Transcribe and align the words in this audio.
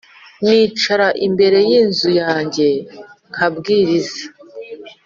Nicara 0.45 1.07
imbere 1.27 1.57
y 1.69 1.71
inzu 1.81 2.09
yanjye 2.21 2.67
nkabwiriza 3.31 4.23